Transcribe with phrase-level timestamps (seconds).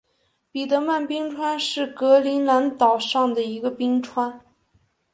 [0.51, 4.41] 彼得曼冰川是格陵兰岛上的一个冰川。